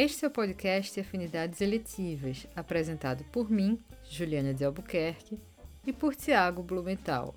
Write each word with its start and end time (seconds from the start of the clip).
Este 0.00 0.24
é 0.24 0.28
o 0.28 0.30
podcast 0.30 1.00
Afinidades 1.00 1.60
Eletivas, 1.60 2.46
apresentado 2.54 3.24
por 3.24 3.50
mim, 3.50 3.78
Juliana 4.08 4.54
de 4.54 4.64
Albuquerque, 4.64 5.38
e 5.84 5.92
por 5.92 6.14
Tiago 6.14 6.62
Blumenthal. 6.62 7.34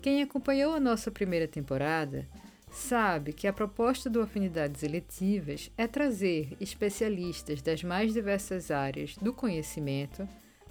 Quem 0.00 0.22
acompanhou 0.22 0.72
a 0.72 0.78
nossa 0.78 1.10
primeira 1.10 1.48
temporada 1.48 2.28
sabe 2.70 3.32
que 3.32 3.48
a 3.48 3.52
proposta 3.52 4.08
do 4.08 4.22
Afinidades 4.22 4.84
Eletivas 4.84 5.70
é 5.76 5.88
trazer 5.88 6.56
especialistas 6.60 7.60
das 7.60 7.82
mais 7.82 8.12
diversas 8.12 8.70
áreas 8.70 9.16
do 9.16 9.32
conhecimento 9.32 10.28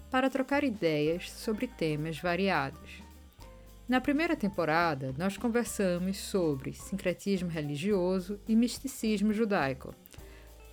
para 0.10 0.30
trocar 0.30 0.64
ideias 0.64 1.30
sobre 1.30 1.68
temas 1.68 2.18
variados. 2.18 3.04
Na 3.90 4.00
primeira 4.00 4.36
temporada, 4.36 5.14
nós 5.18 5.36
conversamos 5.36 6.18
sobre 6.18 6.74
sincretismo 6.74 7.50
religioso 7.50 8.40
e 8.48 8.56
misticismo 8.56 9.34
judaico, 9.34 9.94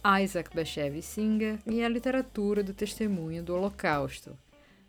Isaac 0.06 0.54
Bashevis 0.54 1.04
Singer 1.04 1.58
e 1.66 1.82
a 1.82 1.88
literatura 1.88 2.62
do 2.62 2.72
testemunho 2.72 3.42
do 3.42 3.54
Holocausto, 3.54 4.38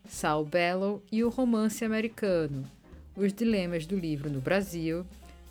Saul 0.08 0.46
Bellow 0.46 1.02
e 1.12 1.24
o 1.24 1.30
romance 1.30 1.84
americano, 1.84 2.70
os 3.16 3.34
dilemas 3.34 3.88
do 3.88 3.98
livro 3.98 4.30
no 4.30 4.40
Brasil 4.40 5.04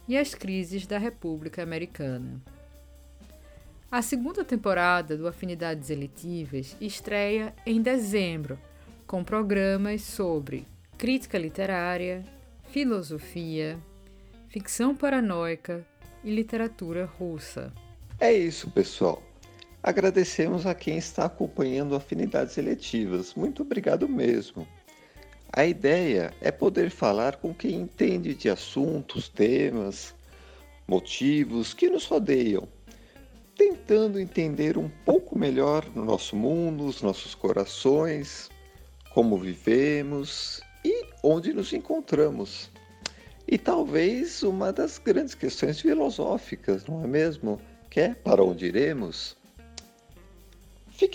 e 0.06 0.16
as 0.16 0.36
crises 0.36 0.86
da 0.86 0.98
República 0.98 1.64
Americana. 1.64 2.40
A 3.90 4.02
segunda 4.02 4.44
temporada 4.44 5.16
do 5.16 5.26
Afinidades 5.26 5.90
Eletivas 5.90 6.76
estreia 6.80 7.52
em 7.66 7.82
dezembro, 7.82 8.56
com 9.04 9.24
programas 9.24 10.02
sobre 10.02 10.64
crítica 10.96 11.38
literária, 11.38 12.22
filosofia, 12.68 13.76
ficção 14.48 14.94
paranoica 14.94 15.84
e 16.22 16.32
literatura 16.32 17.04
russa. 17.04 17.72
É 18.20 18.32
isso, 18.32 18.70
pessoal. 18.70 19.22
Agradecemos 19.86 20.66
a 20.66 20.74
quem 20.74 20.98
está 20.98 21.26
acompanhando 21.26 21.94
Afinidades 21.94 22.58
Eletivas. 22.58 23.34
Muito 23.34 23.62
obrigado 23.62 24.08
mesmo. 24.08 24.66
A 25.52 25.64
ideia 25.64 26.34
é 26.40 26.50
poder 26.50 26.90
falar 26.90 27.36
com 27.36 27.54
quem 27.54 27.82
entende 27.82 28.34
de 28.34 28.50
assuntos, 28.50 29.28
temas, 29.28 30.12
motivos 30.88 31.72
que 31.72 31.88
nos 31.88 32.04
rodeiam, 32.04 32.66
tentando 33.54 34.18
entender 34.18 34.76
um 34.76 34.90
pouco 35.04 35.38
melhor 35.38 35.86
o 35.94 36.04
nosso 36.04 36.34
mundo, 36.34 36.84
os 36.84 37.00
nossos 37.00 37.36
corações, 37.36 38.50
como 39.14 39.38
vivemos 39.38 40.60
e 40.84 41.06
onde 41.22 41.52
nos 41.52 41.72
encontramos. 41.72 42.72
E 43.46 43.56
talvez 43.56 44.42
uma 44.42 44.72
das 44.72 44.98
grandes 44.98 45.36
questões 45.36 45.80
filosóficas, 45.80 46.84
não 46.86 47.04
é 47.04 47.06
mesmo? 47.06 47.60
Que 47.88 48.00
é 48.00 48.14
para 48.16 48.42
onde 48.42 48.66
iremos? 48.66 49.36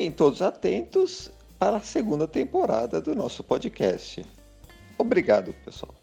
Fiquem 0.02 0.11
todos 0.11 0.41
atentos 0.41 1.30
para 1.59 1.77
a 1.77 1.80
segunda 1.80 2.27
temporada 2.27 2.99
do 2.99 3.13
nosso 3.13 3.44
podcast. 3.44 4.25
Obrigado, 4.97 5.53
pessoal. 5.63 5.94